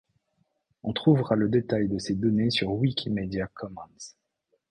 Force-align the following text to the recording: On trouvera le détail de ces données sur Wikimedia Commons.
On 0.81 0.93
trouvera 0.93 1.35
le 1.35 1.47
détail 1.47 1.87
de 1.87 1.99
ces 1.99 2.15
données 2.15 2.49
sur 2.49 2.73
Wikimedia 2.73 3.45
Commons. 3.53 3.83